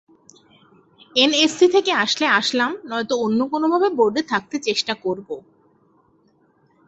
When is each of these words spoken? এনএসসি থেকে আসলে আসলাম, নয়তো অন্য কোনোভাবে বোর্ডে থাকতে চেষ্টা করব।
এনএসসি 1.15 1.67
থেকে 1.67 1.91
আসলে 2.03 2.25
আসলাম, 2.39 2.71
নয়তো 2.85 3.15
অন্য 3.17 3.39
কোনোভাবে 3.47 3.87
বোর্ডে 3.89 4.21
থাকতে 4.23 4.55
চেষ্টা 4.59 4.93
করব। 5.03 5.29